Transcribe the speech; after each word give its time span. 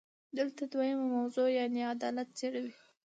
دلته 0.37 0.63
دویمه 0.71 1.05
موضوع 1.15 1.47
یعنې 1.57 1.81
عدالت 1.93 2.27
څېړو. 2.37 2.65